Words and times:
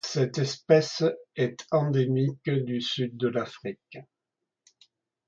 Cette 0.03 0.39
espèce 0.39 1.03
est 1.35 1.63
endémique 1.69 2.49
du 2.49 2.81
sud 2.81 3.17
de 3.17 3.27
l'Afrique. 3.27 3.99